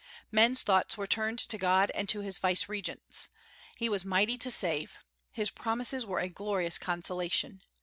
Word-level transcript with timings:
Men's 0.31 0.63
thoughts 0.63 0.97
were 0.97 1.05
turned 1.05 1.37
to 1.37 1.59
God 1.59 1.91
and 1.91 2.09
to 2.09 2.21
his 2.21 2.39
vicegerents. 2.39 3.29
He 3.77 3.87
was 3.87 4.03
mighty 4.03 4.35
to 4.35 4.49
save. 4.49 4.97
His 5.29 5.51
promises 5.51 6.07
were 6.07 6.17
a 6.17 6.27
glorious 6.27 6.79
consolation. 6.79 7.61